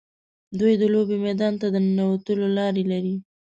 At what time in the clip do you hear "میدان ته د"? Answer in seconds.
1.25-1.75